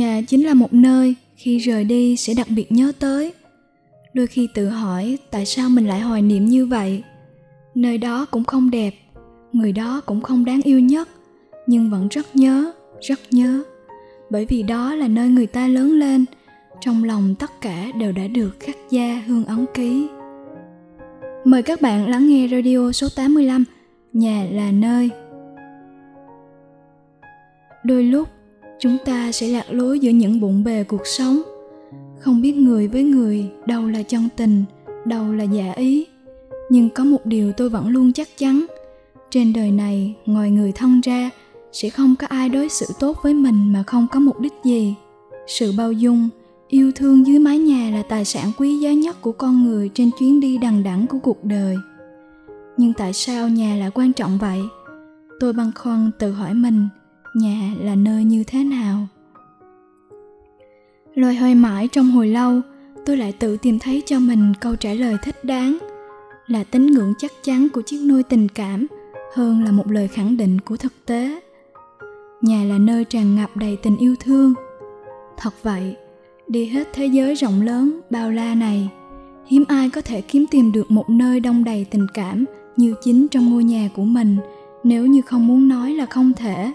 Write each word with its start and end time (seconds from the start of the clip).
nhà 0.00 0.20
chính 0.28 0.46
là 0.46 0.54
một 0.54 0.72
nơi 0.72 1.14
khi 1.36 1.58
rời 1.58 1.84
đi 1.84 2.16
sẽ 2.16 2.34
đặc 2.34 2.46
biệt 2.50 2.72
nhớ 2.72 2.92
tới. 2.98 3.32
Đôi 4.14 4.26
khi 4.26 4.48
tự 4.54 4.68
hỏi 4.68 5.18
tại 5.30 5.46
sao 5.46 5.68
mình 5.68 5.86
lại 5.86 6.00
hoài 6.00 6.22
niệm 6.22 6.44
như 6.44 6.66
vậy. 6.66 7.02
Nơi 7.74 7.98
đó 7.98 8.26
cũng 8.30 8.44
không 8.44 8.70
đẹp, 8.70 8.94
người 9.52 9.72
đó 9.72 10.00
cũng 10.06 10.20
không 10.20 10.44
đáng 10.44 10.60
yêu 10.64 10.80
nhất, 10.80 11.08
nhưng 11.66 11.90
vẫn 11.90 12.08
rất 12.08 12.36
nhớ 12.36 12.72
rất 13.00 13.18
nhớ. 13.30 13.62
Bởi 14.30 14.46
vì 14.48 14.62
đó 14.62 14.94
là 14.94 15.08
nơi 15.08 15.28
người 15.28 15.46
ta 15.46 15.68
lớn 15.68 15.92
lên, 15.92 16.24
trong 16.80 17.04
lòng 17.04 17.34
tất 17.38 17.60
cả 17.60 17.86
đều 17.98 18.12
đã 18.12 18.26
được 18.26 18.60
khắc 18.60 18.76
gia 18.90 19.22
hương 19.26 19.44
ấn 19.44 19.66
ký. 19.74 20.08
Mời 21.44 21.62
các 21.62 21.80
bạn 21.80 22.10
lắng 22.10 22.28
nghe 22.28 22.48
radio 22.48 22.92
số 22.92 23.08
85 23.16 23.64
nhà 24.12 24.46
là 24.50 24.70
nơi. 24.70 25.10
Đôi 27.84 28.02
lúc 28.02 28.28
chúng 28.80 28.96
ta 29.04 29.32
sẽ 29.32 29.48
lạc 29.48 29.66
lối 29.70 29.98
giữa 29.98 30.10
những 30.10 30.40
bộn 30.40 30.64
bề 30.64 30.84
cuộc 30.84 31.06
sống. 31.06 31.42
Không 32.18 32.42
biết 32.42 32.56
người 32.56 32.88
với 32.88 33.02
người, 33.02 33.50
đâu 33.66 33.86
là 33.86 34.02
chân 34.02 34.28
tình, 34.36 34.64
đâu 35.04 35.32
là 35.32 35.44
giả 35.44 35.72
ý. 35.72 36.06
Nhưng 36.70 36.90
có 36.90 37.04
một 37.04 37.26
điều 37.26 37.52
tôi 37.52 37.68
vẫn 37.68 37.88
luôn 37.88 38.12
chắc 38.12 38.28
chắn. 38.38 38.66
Trên 39.30 39.52
đời 39.52 39.70
này, 39.70 40.14
ngoài 40.26 40.50
người 40.50 40.72
thân 40.72 41.00
ra, 41.00 41.30
sẽ 41.72 41.90
không 41.90 42.14
có 42.16 42.26
ai 42.26 42.48
đối 42.48 42.68
xử 42.68 42.86
tốt 43.00 43.16
với 43.22 43.34
mình 43.34 43.72
mà 43.72 43.82
không 43.86 44.06
có 44.12 44.20
mục 44.20 44.40
đích 44.40 44.52
gì. 44.64 44.94
Sự 45.46 45.72
bao 45.78 45.92
dung, 45.92 46.28
yêu 46.68 46.92
thương 46.94 47.26
dưới 47.26 47.38
mái 47.38 47.58
nhà 47.58 47.90
là 47.90 48.02
tài 48.02 48.24
sản 48.24 48.52
quý 48.58 48.78
giá 48.78 48.92
nhất 48.92 49.22
của 49.22 49.32
con 49.32 49.64
người 49.64 49.90
trên 49.94 50.10
chuyến 50.18 50.40
đi 50.40 50.58
đằng 50.58 50.82
đẵng 50.82 51.06
của 51.06 51.18
cuộc 51.18 51.44
đời. 51.44 51.76
Nhưng 52.76 52.92
tại 52.92 53.12
sao 53.12 53.48
nhà 53.48 53.76
lại 53.76 53.90
quan 53.94 54.12
trọng 54.12 54.38
vậy? 54.38 54.60
Tôi 55.40 55.52
băn 55.52 55.70
khoăn 55.74 56.10
tự 56.18 56.32
hỏi 56.32 56.54
mình 56.54 56.88
nhà 57.34 57.74
là 57.80 57.94
nơi 57.94 58.24
như 58.24 58.44
thế 58.44 58.64
nào? 58.64 59.06
Loay 61.14 61.36
hoay 61.36 61.54
mãi 61.54 61.88
trong 61.88 62.10
hồi 62.10 62.28
lâu, 62.28 62.60
tôi 63.06 63.16
lại 63.16 63.32
tự 63.32 63.56
tìm 63.56 63.78
thấy 63.78 64.02
cho 64.06 64.18
mình 64.18 64.52
câu 64.60 64.76
trả 64.76 64.92
lời 64.92 65.16
thích 65.22 65.44
đáng, 65.44 65.78
là 66.46 66.64
tín 66.64 66.86
ngưỡng 66.86 67.12
chắc 67.18 67.32
chắn 67.42 67.68
của 67.72 67.82
chiếc 67.82 68.00
nôi 68.06 68.22
tình 68.22 68.48
cảm 68.48 68.86
hơn 69.34 69.64
là 69.64 69.70
một 69.72 69.90
lời 69.90 70.08
khẳng 70.08 70.36
định 70.36 70.60
của 70.60 70.76
thực 70.76 70.92
tế. 71.06 71.40
Nhà 72.42 72.64
là 72.64 72.78
nơi 72.78 73.04
tràn 73.04 73.34
ngập 73.34 73.56
đầy 73.56 73.76
tình 73.76 73.96
yêu 73.96 74.14
thương. 74.20 74.54
Thật 75.36 75.54
vậy, 75.62 75.96
đi 76.48 76.66
hết 76.66 76.88
thế 76.92 77.06
giới 77.06 77.34
rộng 77.34 77.62
lớn 77.62 78.00
bao 78.10 78.30
la 78.30 78.54
này, 78.54 78.90
hiếm 79.46 79.64
ai 79.68 79.90
có 79.90 80.00
thể 80.00 80.20
kiếm 80.20 80.44
tìm 80.50 80.72
được 80.72 80.90
một 80.90 81.10
nơi 81.10 81.40
đông 81.40 81.64
đầy 81.64 81.86
tình 81.90 82.06
cảm 82.14 82.44
như 82.76 82.94
chính 83.02 83.28
trong 83.28 83.50
ngôi 83.50 83.64
nhà 83.64 83.88
của 83.96 84.04
mình, 84.04 84.36
nếu 84.84 85.06
như 85.06 85.22
không 85.22 85.46
muốn 85.46 85.68
nói 85.68 85.92
là 85.94 86.06
không 86.06 86.32
thể 86.32 86.72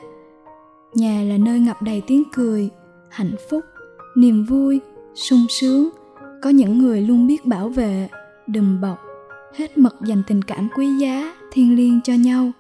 nhà 0.96 1.24
là 1.24 1.38
nơi 1.38 1.60
ngập 1.60 1.82
đầy 1.82 2.02
tiếng 2.08 2.24
cười, 2.34 2.70
hạnh 3.10 3.36
phúc, 3.50 3.66
niềm 4.16 4.44
vui, 4.44 4.80
sung 5.16 5.46
sướng. 5.50 5.90
Có 6.42 6.50
những 6.50 6.78
người 6.78 7.02
luôn 7.02 7.28
biết 7.28 7.46
bảo 7.46 7.70
vệ, 7.70 8.10
đùm 8.48 8.82
bọc, 8.82 9.00
hết 9.56 9.78
mực 9.78 9.96
dành 10.02 10.24
tình 10.28 10.42
cảm 10.42 10.70
quý 10.78 10.98
giá, 10.98 11.36
thiêng 11.52 11.76
liêng 11.76 12.00
cho 12.04 12.14
nhau. 12.14 12.52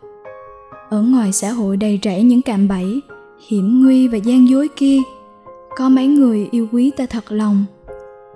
Ở 0.89 1.01
ngoài 1.01 1.33
xã 1.33 1.51
hội 1.51 1.77
đầy 1.77 1.99
rẫy 2.03 2.23
những 2.23 2.41
cạm 2.41 2.67
bẫy, 2.67 3.01
hiểm 3.47 3.83
nguy 3.83 4.07
và 4.07 4.17
gian 4.17 4.49
dối 4.49 4.67
kia, 4.75 4.99
có 5.77 5.89
mấy 5.89 6.07
người 6.07 6.47
yêu 6.51 6.67
quý 6.71 6.91
ta 6.97 7.05
thật 7.05 7.31
lòng. 7.31 7.65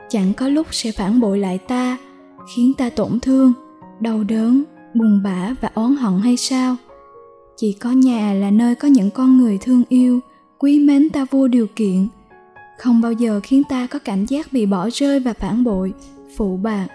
Chẳng 0.09 0.33
có 0.33 0.47
lúc 0.47 0.67
sẽ 0.71 0.91
phản 0.91 1.19
bội 1.19 1.39
lại 1.39 1.57
ta, 1.57 1.97
khiến 2.55 2.73
ta 2.77 2.89
tổn 2.89 3.19
thương, 3.19 3.53
đau 3.99 4.23
đớn, 4.23 4.63
buồn 4.93 5.21
bã 5.23 5.53
và 5.61 5.71
oán 5.73 5.95
hận 5.95 6.19
hay 6.19 6.37
sao? 6.37 6.75
Chỉ 7.59 7.73
có 7.73 7.91
nhà 7.91 8.33
là 8.33 8.51
nơi 8.51 8.75
có 8.75 8.87
những 8.87 9.09
con 9.11 9.37
người 9.37 9.57
thương 9.61 9.83
yêu, 9.89 10.19
quý 10.57 10.79
mến 10.79 11.09
ta 11.09 11.25
vô 11.31 11.47
điều 11.47 11.67
kiện. 11.75 12.07
Không 12.77 13.01
bao 13.01 13.11
giờ 13.11 13.39
khiến 13.43 13.63
ta 13.69 13.87
có 13.87 13.99
cảm 13.99 14.25
giác 14.25 14.53
bị 14.53 14.65
bỏ 14.65 14.89
rơi 14.93 15.19
và 15.19 15.33
phản 15.33 15.63
bội, 15.63 15.93
phụ 16.35 16.57
bạc. 16.57 16.87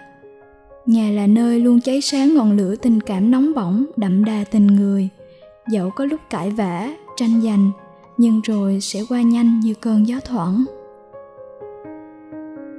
Nhà 0.85 1.09
là 1.09 1.27
nơi 1.27 1.59
luôn 1.59 1.81
cháy 1.81 2.01
sáng 2.01 2.35
ngọn 2.35 2.57
lửa 2.57 2.75
tình 2.75 3.01
cảm 3.01 3.31
nóng 3.31 3.53
bỏng, 3.53 3.85
đậm 3.97 4.25
đà 4.25 4.43
tình 4.51 4.67
người. 4.67 5.09
Dẫu 5.69 5.89
có 5.89 6.05
lúc 6.05 6.21
cãi 6.29 6.49
vã, 6.49 6.93
tranh 7.17 7.41
giành, 7.41 7.71
nhưng 8.17 8.41
rồi 8.41 8.81
sẽ 8.81 9.03
qua 9.09 9.21
nhanh 9.21 9.59
như 9.59 9.73
cơn 9.73 10.07
gió 10.07 10.19
thoảng. 10.25 10.65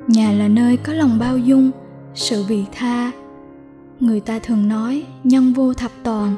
Nhà 0.08 0.32
là 0.32 0.48
nơi 0.48 0.76
có 0.76 0.92
lòng 0.92 1.18
bao 1.20 1.38
dung, 1.38 1.70
sự 2.14 2.44
vị 2.48 2.64
tha. 2.72 3.10
Người 4.00 4.20
ta 4.20 4.38
thường 4.38 4.68
nói, 4.68 5.02
nhân 5.24 5.52
vô 5.52 5.74
thập 5.74 5.90
toàn 6.02 6.36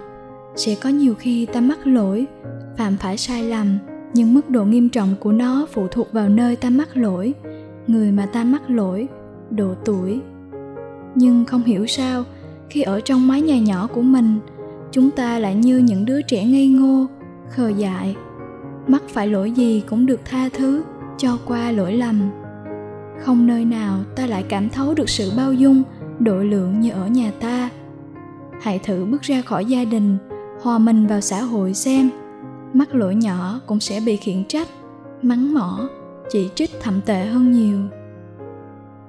sẽ 0.58 0.74
có 0.82 0.88
nhiều 0.88 1.14
khi 1.14 1.46
ta 1.46 1.60
mắc 1.60 1.86
lỗi. 1.86 2.26
Phạm 2.76 2.96
phải 2.96 3.16
sai 3.16 3.42
lầm, 3.42 3.78
nhưng 4.14 4.34
mức 4.34 4.50
độ 4.50 4.64
nghiêm 4.64 4.88
trọng 4.88 5.14
của 5.20 5.32
nó 5.32 5.66
phụ 5.72 5.86
thuộc 5.90 6.12
vào 6.12 6.28
nơi 6.28 6.56
ta 6.56 6.70
mắc 6.70 6.96
lỗi. 6.96 7.34
Người 7.86 8.12
mà 8.12 8.26
ta 8.26 8.44
mắc 8.44 8.70
lỗi, 8.70 9.08
độ 9.50 9.74
tuổi. 9.84 10.20
Nhưng 11.14 11.44
không 11.44 11.62
hiểu 11.62 11.86
sao, 11.86 12.24
khi 12.70 12.82
ở 12.82 13.00
trong 13.00 13.28
mái 13.28 13.42
nhà 13.42 13.58
nhỏ 13.58 13.86
của 13.94 14.02
mình, 14.02 14.38
chúng 14.92 15.10
ta 15.10 15.38
lại 15.38 15.54
như 15.54 15.78
những 15.78 16.04
đứa 16.04 16.22
trẻ 16.22 16.44
ngây 16.44 16.68
ngô, 16.68 17.06
khờ 17.50 17.68
dại. 17.68 18.16
Mắc 18.86 19.02
phải 19.08 19.28
lỗi 19.28 19.50
gì 19.50 19.82
cũng 19.88 20.06
được 20.06 20.20
tha 20.24 20.48
thứ, 20.48 20.82
cho 21.18 21.38
qua 21.46 21.70
lỗi 21.70 21.92
lầm. 21.92 22.30
Không 23.20 23.46
nơi 23.46 23.64
nào 23.64 23.98
ta 24.16 24.26
lại 24.26 24.44
cảm 24.48 24.68
thấu 24.68 24.94
được 24.94 25.08
sự 25.08 25.32
bao 25.36 25.52
dung, 25.52 25.82
độ 26.18 26.36
lượng 26.36 26.80
như 26.80 26.90
ở 26.90 27.08
nhà 27.08 27.32
ta. 27.40 27.70
Hãy 28.62 28.78
thử 28.78 29.04
bước 29.04 29.22
ra 29.22 29.42
khỏi 29.42 29.64
gia 29.64 29.84
đình 29.84 30.18
hòa 30.62 30.78
mình 30.78 31.06
vào 31.06 31.20
xã 31.20 31.42
hội 31.42 31.74
xem. 31.74 32.10
Mắc 32.72 32.94
lỗi 32.94 33.14
nhỏ 33.14 33.60
cũng 33.66 33.80
sẽ 33.80 34.00
bị 34.06 34.16
khiển 34.16 34.44
trách, 34.44 34.68
mắng 35.22 35.54
mỏ, 35.54 35.88
chỉ 36.30 36.50
trích 36.54 36.70
thậm 36.82 37.00
tệ 37.00 37.26
hơn 37.26 37.52
nhiều. 37.52 37.78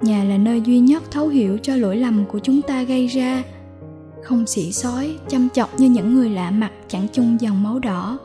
Nhà 0.01 0.23
là 0.23 0.37
nơi 0.37 0.61
duy 0.61 0.79
nhất 0.79 1.03
thấu 1.11 1.27
hiểu 1.27 1.57
cho 1.61 1.75
lỗi 1.75 1.97
lầm 1.97 2.25
của 2.25 2.39
chúng 2.39 2.61
ta 2.61 2.83
gây 2.83 3.07
ra. 3.07 3.43
Không 4.23 4.45
xỉ 4.47 4.71
sói, 4.71 5.17
chăm 5.27 5.49
chọc 5.49 5.79
như 5.79 5.89
những 5.89 6.15
người 6.15 6.29
lạ 6.29 6.51
mặt 6.51 6.71
chẳng 6.87 7.07
chung 7.11 7.37
dòng 7.41 7.63
máu 7.63 7.79
đỏ. 7.79 8.17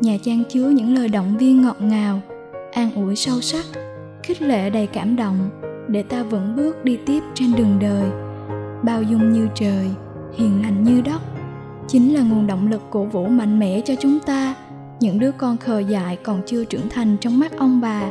Nhà 0.00 0.16
trang 0.22 0.42
chứa 0.48 0.68
những 0.68 0.94
lời 0.94 1.08
động 1.08 1.36
viên 1.38 1.62
ngọt 1.62 1.76
ngào, 1.80 2.20
an 2.72 2.90
ủi 2.94 3.16
sâu 3.16 3.40
sắc, 3.40 3.64
khích 4.22 4.42
lệ 4.42 4.70
đầy 4.70 4.86
cảm 4.86 5.16
động 5.16 5.50
để 5.88 6.02
ta 6.02 6.22
vững 6.22 6.56
bước 6.56 6.84
đi 6.84 6.98
tiếp 7.06 7.20
trên 7.34 7.52
đường 7.56 7.78
đời. 7.80 8.10
Bao 8.82 9.02
dung 9.02 9.32
như 9.32 9.48
trời, 9.54 9.90
hiền 10.34 10.62
lành 10.62 10.84
như 10.84 11.00
đất 11.00 11.20
chính 11.88 12.14
là 12.14 12.22
nguồn 12.22 12.46
động 12.46 12.70
lực 12.70 12.82
cổ 12.90 13.04
vũ 13.04 13.26
mạnh 13.26 13.58
mẽ 13.58 13.80
cho 13.80 13.94
chúng 14.00 14.18
ta. 14.20 14.54
Những 15.00 15.18
đứa 15.18 15.30
con 15.32 15.56
khờ 15.56 15.78
dại 15.78 16.16
còn 16.16 16.42
chưa 16.46 16.64
trưởng 16.64 16.88
thành 16.88 17.16
trong 17.20 17.38
mắt 17.38 17.58
ông 17.58 17.80
bà, 17.80 18.02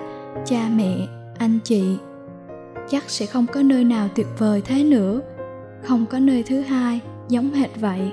cha 0.45 0.69
mẹ, 0.75 0.97
anh 1.37 1.59
chị. 1.63 1.97
Chắc 2.89 3.03
sẽ 3.07 3.25
không 3.25 3.45
có 3.53 3.61
nơi 3.61 3.83
nào 3.83 4.07
tuyệt 4.15 4.27
vời 4.37 4.61
thế 4.65 4.83
nữa. 4.83 5.21
Không 5.83 6.05
có 6.05 6.19
nơi 6.19 6.43
thứ 6.43 6.61
hai 6.61 6.99
giống 7.29 7.51
hệt 7.51 7.69
vậy. 7.81 8.11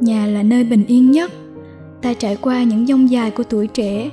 Nhà 0.00 0.26
là 0.26 0.42
nơi 0.42 0.64
bình 0.64 0.84
yên 0.86 1.10
nhất. 1.10 1.30
Ta 2.02 2.14
trải 2.14 2.36
qua 2.36 2.62
những 2.62 2.86
dông 2.86 3.10
dài 3.10 3.30
của 3.30 3.42
tuổi 3.42 3.66
trẻ, 3.66 4.10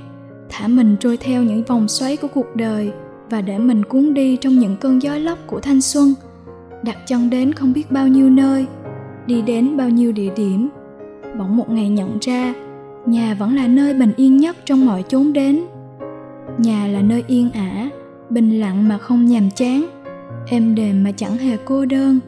thả 0.49 0.67
mình 0.67 0.95
trôi 0.99 1.17
theo 1.17 1.43
những 1.43 1.63
vòng 1.63 1.87
xoáy 1.87 2.17
của 2.17 2.27
cuộc 2.27 2.55
đời 2.55 2.91
và 3.29 3.41
để 3.41 3.57
mình 3.57 3.85
cuốn 3.85 4.13
đi 4.13 4.37
trong 4.37 4.59
những 4.59 4.77
cơn 4.77 5.01
gió 5.01 5.17
lốc 5.17 5.39
của 5.47 5.59
thanh 5.59 5.81
xuân. 5.81 6.13
Đặt 6.83 6.97
chân 7.07 7.29
đến 7.29 7.53
không 7.53 7.73
biết 7.73 7.91
bao 7.91 8.07
nhiêu 8.07 8.29
nơi 8.29 8.65
đi 9.27 9.41
đến 9.41 9.77
bao 9.77 9.89
nhiêu 9.89 10.11
địa 10.11 10.31
điểm? 10.35 10.69
Bỗng 11.39 11.57
một 11.57 11.69
ngày 11.69 11.89
nhận 11.89 12.17
ra, 12.21 12.53
nhà 13.05 13.35
vẫn 13.39 13.55
là 13.55 13.67
nơi 13.67 13.93
bình 13.93 14.13
yên 14.17 14.37
nhất 14.37 14.57
trong 14.65 14.85
mọi 14.85 15.03
chốn 15.07 15.33
đến. 15.33 15.61
Nhà 16.57 16.87
là 16.87 17.01
nơi 17.01 17.23
yên 17.27 17.51
ả, 17.51 17.89
bình 18.29 18.59
lặng 18.59 18.87
mà 18.87 18.97
không 18.97 19.25
nhàm 19.25 19.51
chán, 19.51 19.85
êm 20.47 20.75
đềm 20.75 21.03
mà 21.03 21.11
chẳng 21.11 21.37
hề 21.37 21.57
cô 21.65 21.85
đơn. 21.85 22.19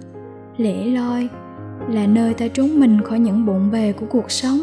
Lẻ 0.57 0.85
loi 0.85 1.27
là 1.89 2.07
nơi 2.07 2.33
ta 2.33 2.47
trốn 2.47 2.79
mình 2.79 3.01
khỏi 3.01 3.19
những 3.19 3.45
bộn 3.45 3.71
bề 3.71 3.91
của 3.91 4.05
cuộc 4.09 4.31
sống, 4.31 4.59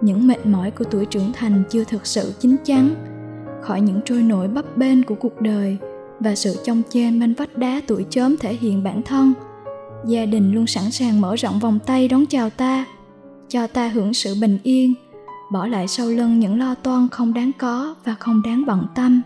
những 0.00 0.26
mệt 0.26 0.46
mỏi 0.46 0.70
của 0.70 0.84
tuổi 0.84 1.06
trưởng 1.06 1.32
thành 1.32 1.62
chưa 1.70 1.84
thực 1.84 2.06
sự 2.06 2.32
chín 2.38 2.56
chắn, 2.64 2.94
khỏi 3.62 3.80
những 3.80 4.00
trôi 4.04 4.22
nổi 4.22 4.48
bấp 4.48 4.76
bênh 4.76 5.02
của 5.02 5.14
cuộc 5.14 5.40
đời 5.40 5.76
và 6.20 6.34
sự 6.34 6.56
chông 6.64 6.82
chênh 6.90 7.20
bên 7.20 7.34
vách 7.34 7.58
đá 7.58 7.80
tuổi 7.86 8.06
chớm 8.10 8.36
thể 8.36 8.54
hiện 8.54 8.82
bản 8.82 9.02
thân 9.02 9.32
gia 10.06 10.26
đình 10.26 10.52
luôn 10.52 10.66
sẵn 10.66 10.90
sàng 10.90 11.20
mở 11.20 11.36
rộng 11.36 11.58
vòng 11.58 11.78
tay 11.86 12.08
đón 12.08 12.26
chào 12.26 12.50
ta, 12.50 12.84
cho 13.48 13.66
ta 13.66 13.88
hưởng 13.88 14.14
sự 14.14 14.34
bình 14.40 14.58
yên, 14.62 14.94
bỏ 15.52 15.66
lại 15.66 15.88
sau 15.88 16.06
lưng 16.06 16.40
những 16.40 16.58
lo 16.58 16.74
toan 16.74 17.08
không 17.08 17.34
đáng 17.34 17.50
có 17.58 17.94
và 18.04 18.14
không 18.14 18.42
đáng 18.42 18.66
bận 18.66 18.86
tâm. 18.94 19.22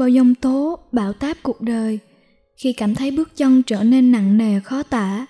Bao 0.00 0.10
dông 0.10 0.34
tố, 0.34 0.78
bão 0.92 1.12
táp 1.12 1.36
cuộc 1.42 1.60
đời. 1.60 1.98
Khi 2.56 2.72
cảm 2.72 2.94
thấy 2.94 3.10
bước 3.10 3.36
chân 3.36 3.62
trở 3.62 3.82
nên 3.82 4.12
nặng 4.12 4.38
nề, 4.38 4.60
khó 4.60 4.82
tả, 4.82 5.26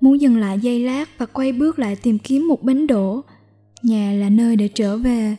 muốn 0.00 0.20
dừng 0.20 0.36
lại 0.36 0.58
giây 0.58 0.80
lát 0.80 1.18
và 1.18 1.26
quay 1.26 1.52
bước 1.52 1.78
lại 1.78 1.96
tìm 1.96 2.18
kiếm 2.18 2.48
một 2.48 2.62
bến 2.62 2.86
đỗ, 2.86 3.20
nhà 3.82 4.12
là 4.12 4.28
nơi 4.30 4.56
để 4.56 4.68
trở 4.68 4.96
về. 4.96 5.36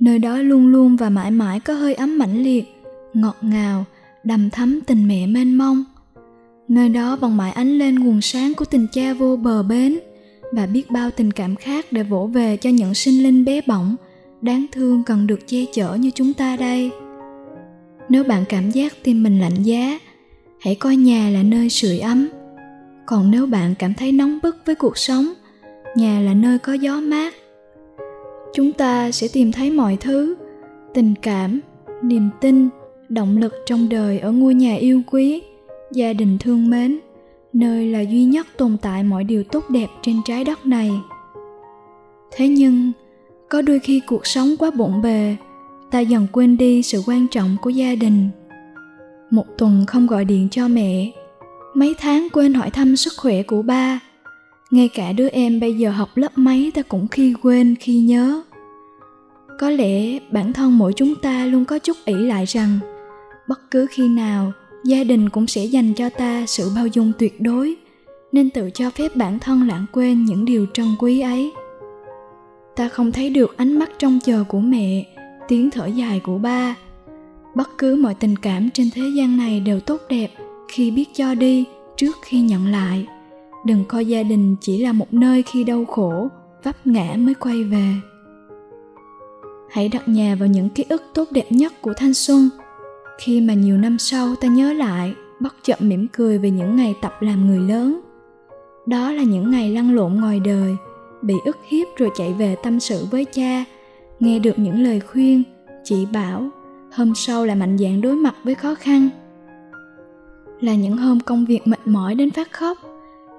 Nơi 0.00 0.18
đó 0.18 0.38
luôn 0.38 0.66
luôn 0.66 0.96
và 0.96 1.10
mãi 1.10 1.30
mãi 1.30 1.60
có 1.60 1.74
hơi 1.74 1.94
ấm 1.94 2.18
mãnh 2.18 2.42
liệt, 2.42 2.64
ngọt 3.14 3.36
ngào, 3.42 3.84
đầm 4.24 4.50
thắm 4.50 4.80
tình 4.86 5.08
mẹ 5.08 5.26
mênh 5.26 5.58
mông. 5.58 5.84
Nơi 6.68 6.88
đó 6.88 7.16
vẫn 7.16 7.36
mãi 7.36 7.52
ánh 7.52 7.78
lên 7.78 7.94
nguồn 7.94 8.20
sáng 8.20 8.54
của 8.54 8.64
tình 8.64 8.86
cha 8.92 9.14
vô 9.14 9.36
bờ 9.36 9.62
bến 9.62 9.98
và 10.52 10.66
biết 10.66 10.90
bao 10.90 11.10
tình 11.10 11.30
cảm 11.30 11.56
khác 11.56 11.86
để 11.90 12.02
vỗ 12.02 12.26
về 12.26 12.56
cho 12.56 12.70
những 12.70 12.94
sinh 12.94 13.22
linh 13.22 13.44
bé 13.44 13.60
bỏng, 13.66 13.96
đáng 14.42 14.66
thương 14.72 15.02
cần 15.04 15.26
được 15.26 15.46
che 15.46 15.64
chở 15.74 15.94
như 15.94 16.10
chúng 16.14 16.34
ta 16.34 16.56
đây 16.56 16.90
nếu 18.08 18.24
bạn 18.24 18.44
cảm 18.48 18.70
giác 18.70 18.92
tim 19.02 19.22
mình 19.22 19.40
lạnh 19.40 19.62
giá, 19.62 19.98
hãy 20.60 20.74
coi 20.74 20.96
nhà 20.96 21.30
là 21.30 21.42
nơi 21.42 21.68
sưởi 21.68 21.98
ấm. 21.98 22.28
Còn 23.06 23.30
nếu 23.30 23.46
bạn 23.46 23.74
cảm 23.78 23.94
thấy 23.94 24.12
nóng 24.12 24.38
bức 24.42 24.56
với 24.66 24.74
cuộc 24.74 24.98
sống, 24.98 25.32
nhà 25.96 26.20
là 26.20 26.34
nơi 26.34 26.58
có 26.58 26.72
gió 26.72 27.00
mát. 27.00 27.34
Chúng 28.54 28.72
ta 28.72 29.10
sẽ 29.10 29.28
tìm 29.32 29.52
thấy 29.52 29.70
mọi 29.70 29.96
thứ, 30.00 30.34
tình 30.94 31.14
cảm, 31.22 31.60
niềm 32.02 32.30
tin, 32.40 32.68
động 33.08 33.38
lực 33.38 33.54
trong 33.66 33.88
đời 33.88 34.18
ở 34.18 34.32
ngôi 34.32 34.54
nhà 34.54 34.74
yêu 34.74 35.02
quý, 35.10 35.42
gia 35.92 36.12
đình 36.12 36.38
thương 36.38 36.70
mến, 36.70 36.98
nơi 37.52 37.86
là 37.86 38.00
duy 38.00 38.24
nhất 38.24 38.46
tồn 38.56 38.76
tại 38.82 39.02
mọi 39.02 39.24
điều 39.24 39.44
tốt 39.44 39.64
đẹp 39.70 39.88
trên 40.02 40.16
trái 40.24 40.44
đất 40.44 40.66
này. 40.66 40.90
Thế 42.30 42.48
nhưng, 42.48 42.92
có 43.48 43.62
đôi 43.62 43.78
khi 43.78 44.00
cuộc 44.06 44.26
sống 44.26 44.56
quá 44.58 44.70
bộn 44.70 45.02
bề 45.02 45.36
ta 45.94 46.00
dần 46.00 46.26
quên 46.32 46.56
đi 46.56 46.82
sự 46.82 47.02
quan 47.06 47.28
trọng 47.28 47.56
của 47.62 47.70
gia 47.70 47.94
đình. 47.94 48.28
Một 49.30 49.44
tuần 49.58 49.84
không 49.86 50.06
gọi 50.06 50.24
điện 50.24 50.48
cho 50.50 50.68
mẹ. 50.68 51.12
Mấy 51.74 51.94
tháng 51.98 52.28
quên 52.32 52.54
hỏi 52.54 52.70
thăm 52.70 52.96
sức 52.96 53.12
khỏe 53.16 53.42
của 53.42 53.62
ba. 53.62 54.00
Ngay 54.70 54.88
cả 54.88 55.12
đứa 55.12 55.28
em 55.28 55.60
bây 55.60 55.74
giờ 55.74 55.90
học 55.90 56.08
lớp 56.14 56.38
mấy 56.38 56.72
ta 56.74 56.82
cũng 56.82 57.08
khi 57.08 57.34
quên, 57.42 57.74
khi 57.80 57.98
nhớ. 57.98 58.42
Có 59.58 59.70
lẽ 59.70 60.18
bản 60.30 60.52
thân 60.52 60.78
mỗi 60.78 60.92
chúng 60.92 61.14
ta 61.14 61.46
luôn 61.46 61.64
có 61.64 61.78
chút 61.78 61.96
ỷ 62.04 62.14
lại 62.14 62.44
rằng, 62.44 62.78
bất 63.48 63.70
cứ 63.70 63.86
khi 63.90 64.08
nào 64.08 64.52
gia 64.84 65.04
đình 65.04 65.28
cũng 65.28 65.46
sẽ 65.46 65.64
dành 65.64 65.94
cho 65.94 66.10
ta 66.10 66.44
sự 66.46 66.70
bao 66.76 66.86
dung 66.86 67.12
tuyệt 67.18 67.40
đối, 67.40 67.76
nên 68.32 68.50
tự 68.50 68.70
cho 68.74 68.90
phép 68.90 69.16
bản 69.16 69.38
thân 69.38 69.68
lãng 69.68 69.86
quên 69.92 70.24
những 70.24 70.44
điều 70.44 70.66
trân 70.74 70.86
quý 70.98 71.20
ấy. 71.20 71.52
Ta 72.76 72.88
không 72.88 73.12
thấy 73.12 73.30
được 73.30 73.56
ánh 73.56 73.78
mắt 73.78 73.90
trông 73.98 74.18
chờ 74.24 74.44
của 74.48 74.60
mẹ 74.60 75.13
tiếng 75.48 75.70
thở 75.70 75.86
dài 75.86 76.20
của 76.20 76.38
ba. 76.38 76.74
Bất 77.54 77.78
cứ 77.78 77.96
mọi 77.96 78.14
tình 78.14 78.36
cảm 78.36 78.70
trên 78.70 78.90
thế 78.94 79.02
gian 79.16 79.36
này 79.36 79.60
đều 79.60 79.80
tốt 79.80 80.00
đẹp 80.08 80.30
khi 80.68 80.90
biết 80.90 81.08
cho 81.14 81.34
đi 81.34 81.64
trước 81.96 82.16
khi 82.22 82.40
nhận 82.40 82.66
lại. 82.66 83.06
Đừng 83.66 83.84
coi 83.84 84.06
gia 84.06 84.22
đình 84.22 84.56
chỉ 84.60 84.78
là 84.78 84.92
một 84.92 85.14
nơi 85.14 85.42
khi 85.42 85.64
đau 85.64 85.84
khổ, 85.84 86.28
vấp 86.62 86.86
ngã 86.86 87.14
mới 87.16 87.34
quay 87.34 87.64
về. 87.64 87.94
Hãy 89.70 89.88
đặt 89.88 90.08
nhà 90.08 90.34
vào 90.34 90.48
những 90.48 90.70
ký 90.70 90.84
ức 90.88 91.02
tốt 91.14 91.28
đẹp 91.30 91.46
nhất 91.50 91.82
của 91.82 91.92
thanh 91.96 92.14
xuân. 92.14 92.48
Khi 93.18 93.40
mà 93.40 93.54
nhiều 93.54 93.76
năm 93.76 93.98
sau 93.98 94.34
ta 94.40 94.48
nhớ 94.48 94.72
lại, 94.72 95.14
bất 95.40 95.54
chợt 95.62 95.82
mỉm 95.82 96.06
cười 96.12 96.38
về 96.38 96.50
những 96.50 96.76
ngày 96.76 96.94
tập 97.02 97.14
làm 97.20 97.46
người 97.46 97.58
lớn. 97.58 98.00
Đó 98.86 99.12
là 99.12 99.22
những 99.22 99.50
ngày 99.50 99.70
lăn 99.70 99.94
lộn 99.94 100.14
ngoài 100.14 100.40
đời, 100.40 100.76
bị 101.22 101.34
ức 101.44 101.56
hiếp 101.68 101.86
rồi 101.96 102.10
chạy 102.16 102.32
về 102.32 102.56
tâm 102.62 102.80
sự 102.80 103.06
với 103.10 103.24
cha 103.24 103.64
nghe 104.20 104.38
được 104.38 104.58
những 104.58 104.82
lời 104.82 105.00
khuyên 105.00 105.42
chỉ 105.84 106.06
bảo, 106.12 106.48
hôm 106.92 107.14
sau 107.14 107.46
lại 107.46 107.56
mạnh 107.56 107.78
dạn 107.78 108.00
đối 108.00 108.14
mặt 108.16 108.34
với 108.44 108.54
khó 108.54 108.74
khăn. 108.74 109.08
Là 110.60 110.74
những 110.74 110.96
hôm 110.96 111.20
công 111.20 111.44
việc 111.44 111.66
mệt 111.66 111.80
mỏi 111.84 112.14
đến 112.14 112.30
phát 112.30 112.52
khóc, 112.52 112.78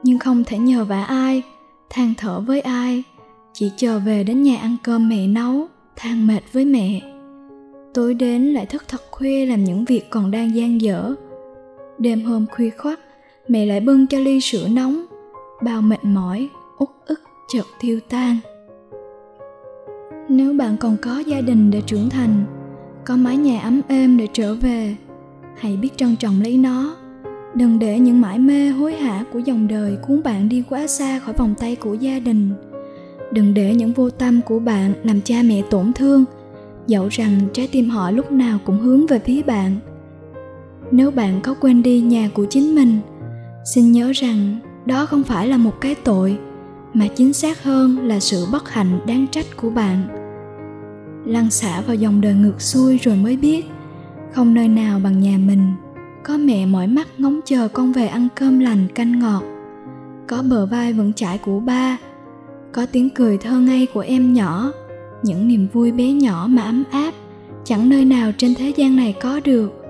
nhưng 0.04 0.20
không 0.20 0.44
thể 0.44 0.58
nhờ 0.58 0.86
vả 0.86 1.04
ai, 1.04 1.44
than 1.90 2.14
thở 2.18 2.40
với 2.40 2.62
ai, 2.62 3.04
chỉ 3.54 3.72
chờ 3.78 4.00
về 4.00 4.24
đến 4.24 4.44
nhà 4.44 4.58
ăn 4.58 4.78
cơm 4.84 5.10
mẹ 5.10 5.28
nấu, 5.28 5.68
than 5.96 6.28
mệt 6.28 6.44
với 6.54 6.66
mẹ. 6.66 7.02
Tối 7.94 8.14
đến 8.14 8.54
lại 8.54 8.66
thức 8.66 8.84
thật 8.88 9.02
khuya 9.12 9.46
làm 9.46 9.64
những 9.64 9.86
việc 9.86 10.10
còn 10.10 10.32
đang 10.32 10.56
gian 10.56 10.82
dở. 10.82 11.14
Đêm 11.98 12.22
hôm 12.22 12.46
khuya 12.52 12.70
khoắt, 12.70 13.00
mẹ 13.48 13.66
lại 13.66 13.80
bưng 13.80 14.08
cho 14.08 14.20
ly 14.20 14.42
sữa 14.42 14.68
nóng, 14.68 15.06
bao 15.64 15.82
mệt 15.82 16.04
mỏi, 16.04 16.50
uất 16.78 16.90
ức 17.06 17.22
chợt 17.48 17.66
tiêu 17.82 18.00
tan 18.10 18.38
nếu 20.36 20.54
bạn 20.54 20.78
còn 20.78 20.98
có 20.98 21.20
gia 21.20 21.42
đình 21.42 21.72
để 21.72 21.82
trưởng 21.82 22.10
thành, 22.10 22.46
có 23.06 23.16
mái 23.16 23.38
nhà 23.38 23.60
ấm 23.60 23.82
êm 23.88 24.18
để 24.18 24.28
trở 24.34 24.56
về, 24.56 24.96
hãy 25.58 25.78
biết 25.78 25.98
trân 25.98 26.16
trọng 26.16 26.42
lấy 26.42 26.58
nó. 26.58 26.96
Đừng 27.54 27.80
để 27.80 28.00
những 28.00 28.22
mãi 28.22 28.40
mê 28.40 28.70
hối 28.70 28.96
hả 28.96 29.26
của 29.34 29.40
dòng 29.40 29.68
đời 29.68 29.98
cuốn 30.02 30.24
bạn 30.24 30.50
đi 30.50 30.64
quá 30.70 30.88
xa 30.88 31.20
khỏi 31.20 31.34
vòng 31.38 31.56
tay 31.58 31.76
của 31.76 31.94
gia 31.94 32.20
đình. 32.20 32.50
Đừng 33.32 33.54
để 33.54 33.76
những 33.76 33.94
vô 33.94 34.10
tâm 34.10 34.42
của 34.42 34.60
bạn 34.60 34.94
làm 35.04 35.22
cha 35.22 35.36
mẹ 35.44 35.62
tổn 35.70 35.94
thương, 35.94 36.26
dẫu 36.88 37.08
rằng 37.12 37.40
trái 37.54 37.70
tim 37.72 37.90
họ 37.90 38.12
lúc 38.12 38.32
nào 38.32 38.60
cũng 38.66 38.80
hướng 38.80 39.08
về 39.08 39.20
phía 39.20 39.42
bạn. 39.42 39.76
Nếu 40.92 41.12
bạn 41.12 41.40
có 41.44 41.54
quên 41.54 41.84
đi 41.84 42.02
nhà 42.02 42.30
của 42.34 42.46
chính 42.46 42.76
mình, 42.76 43.00
xin 43.74 43.92
nhớ 43.92 44.12
rằng 44.16 44.60
đó 44.86 45.06
không 45.06 45.24
phải 45.24 45.48
là 45.48 45.58
một 45.58 45.82
cái 45.82 45.96
tội, 45.96 46.38
mà 46.94 47.08
chính 47.16 47.34
xác 47.34 47.64
hơn 47.64 48.08
là 48.08 48.20
sự 48.20 48.46
bất 48.52 48.70
hạnh 48.70 49.00
đáng 49.08 49.26
trách 49.32 49.46
của 49.58 49.70
bạn 49.70 50.25
lăn 51.26 51.50
xả 51.50 51.82
vào 51.82 51.96
dòng 51.96 52.22
đời 52.22 52.34
ngược 52.34 52.62
xuôi 52.62 52.98
rồi 52.98 53.16
mới 53.16 53.38
biết, 53.38 53.66
không 54.34 54.54
nơi 54.54 54.68
nào 54.68 55.00
bằng 55.00 55.20
nhà 55.20 55.38
mình. 55.38 55.74
Có 56.24 56.38
mẹ 56.38 56.66
mỏi 56.66 56.88
mắt 56.88 57.08
ngóng 57.18 57.40
chờ 57.46 57.68
con 57.68 57.92
về 57.92 58.08
ăn 58.08 58.28
cơm 58.36 58.60
lành 58.60 58.88
canh 58.96 59.20
ngọt. 59.20 59.44
Có 60.28 60.44
bờ 60.50 60.66
vai 60.66 60.94
vững 60.94 61.14
chãi 61.14 61.38
của 61.38 61.60
ba. 61.60 61.98
Có 62.72 62.86
tiếng 62.86 63.10
cười 63.10 63.38
thơ 63.38 63.60
ngây 63.60 63.88
của 63.94 64.00
em 64.00 64.34
nhỏ. 64.34 64.72
Những 65.24 65.48
niềm 65.48 65.68
vui 65.74 65.92
bé 65.92 66.12
nhỏ 66.12 66.48
mà 66.50 66.62
ấm 66.62 66.84
áp, 66.92 67.14
chẳng 67.64 67.90
nơi 67.90 68.06
nào 68.06 68.32
trên 68.38 68.56
thế 68.56 68.74
gian 68.76 68.96
này 68.96 69.16
có 69.22 69.40
được. 69.44 69.82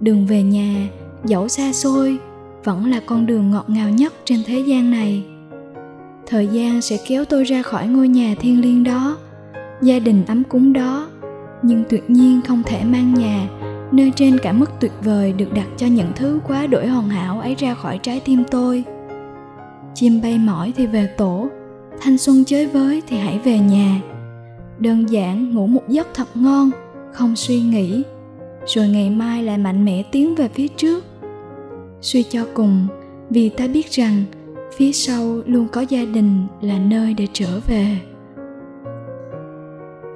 Đường 0.00 0.26
về 0.26 0.42
nhà, 0.42 0.88
dẫu 1.24 1.48
xa 1.48 1.72
xôi, 1.72 2.18
vẫn 2.64 2.86
là 2.86 3.00
con 3.06 3.26
đường 3.26 3.50
ngọt 3.50 3.64
ngào 3.68 3.90
nhất 3.90 4.12
trên 4.24 4.38
thế 4.46 4.58
gian 4.60 4.90
này. 4.90 5.24
Thời 6.26 6.46
gian 6.46 6.80
sẽ 6.80 6.98
kéo 7.08 7.24
tôi 7.24 7.44
ra 7.44 7.62
khỏi 7.62 7.88
ngôi 7.88 8.08
nhà 8.08 8.34
thiên 8.40 8.60
liêng 8.60 8.84
đó 8.84 9.16
gia 9.82 9.98
đình 9.98 10.24
ấm 10.26 10.44
cúng 10.44 10.72
đó, 10.72 11.10
nhưng 11.62 11.84
tuyệt 11.88 12.10
nhiên 12.10 12.40
không 12.46 12.62
thể 12.66 12.84
mang 12.84 13.14
nhà, 13.14 13.48
nơi 13.92 14.12
trên 14.16 14.38
cả 14.38 14.52
mức 14.52 14.70
tuyệt 14.80 14.92
vời 15.04 15.32
được 15.32 15.52
đặt 15.54 15.66
cho 15.76 15.86
những 15.86 16.12
thứ 16.16 16.40
quá 16.48 16.66
đổi 16.66 16.86
hoàn 16.86 17.08
hảo 17.08 17.40
ấy 17.40 17.54
ra 17.54 17.74
khỏi 17.74 17.98
trái 17.98 18.20
tim 18.24 18.44
tôi. 18.50 18.84
Chim 19.94 20.20
bay 20.22 20.38
mỏi 20.38 20.72
thì 20.76 20.86
về 20.86 21.06
tổ, 21.16 21.48
thanh 22.00 22.18
xuân 22.18 22.44
chơi 22.44 22.66
với 22.66 23.02
thì 23.08 23.16
hãy 23.16 23.38
về 23.44 23.58
nhà. 23.58 24.00
Đơn 24.78 25.10
giản 25.10 25.54
ngủ 25.54 25.66
một 25.66 25.88
giấc 25.88 26.08
thật 26.14 26.28
ngon, 26.34 26.70
không 27.12 27.36
suy 27.36 27.60
nghĩ, 27.60 28.02
rồi 28.66 28.88
ngày 28.88 29.10
mai 29.10 29.42
lại 29.42 29.58
mạnh 29.58 29.84
mẽ 29.84 30.02
tiến 30.12 30.34
về 30.34 30.48
phía 30.48 30.68
trước. 30.68 31.04
Suy 32.00 32.22
cho 32.22 32.46
cùng, 32.54 32.86
vì 33.30 33.48
ta 33.48 33.66
biết 33.66 33.90
rằng, 33.90 34.24
phía 34.76 34.92
sau 34.92 35.40
luôn 35.46 35.68
có 35.72 35.80
gia 35.80 36.04
đình 36.04 36.46
là 36.60 36.78
nơi 36.78 37.14
để 37.14 37.26
trở 37.32 37.60
về. 37.66 37.96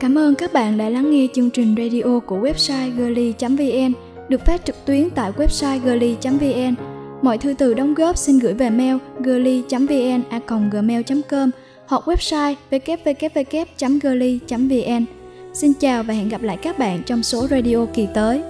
Cảm 0.05 0.19
ơn 0.19 0.35
các 0.35 0.53
bạn 0.53 0.79
đã 0.79 0.89
lắng 0.89 1.11
nghe 1.11 1.27
chương 1.35 1.51
trình 1.51 1.75
radio 1.79 2.19
của 2.27 2.39
website 2.39 2.91
girly.vn 2.97 3.93
được 4.29 4.47
phát 4.47 4.65
trực 4.65 4.85
tuyến 4.85 5.11
tại 5.11 5.33
website 5.33 5.81
girly.vn. 5.81 6.75
Mọi 7.23 7.39
thư 7.39 7.55
từ 7.59 7.75
đóng 7.75 7.95
góp 7.95 8.17
xin 8.17 8.39
gửi 8.39 8.55
về 8.55 8.71
mail 8.71 8.97
girly.vn@gmail.com 9.25 11.51
hoặc 11.87 12.09
website 12.09 12.55
www.girly.vn. 12.71 15.05
Xin 15.53 15.73
chào 15.81 16.03
và 16.03 16.15
hẹn 16.15 16.29
gặp 16.29 16.43
lại 16.43 16.59
các 16.63 16.79
bạn 16.79 17.03
trong 17.07 17.23
số 17.23 17.47
radio 17.51 17.87
kỳ 17.95 18.09
tới. 18.15 18.43